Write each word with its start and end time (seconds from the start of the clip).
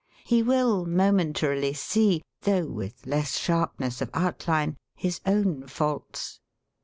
He 0.25 0.41
will 0.41 0.87
momentarily 0.87 1.73
see, 1.73 2.23
though 2.41 2.65
with 2.65 3.05
less 3.05 3.37
sharpness 3.37 4.01
of 4.01 4.09
outline, 4.15 4.77
his 4.95 5.21
own 5.27 5.67
faults. 5.67 6.39